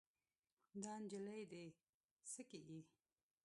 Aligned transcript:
دا 0.83 0.93
نجلۍ 1.03 1.41
دې 1.51 1.63
څه 2.29 2.41
کيږي؟ 2.49 2.79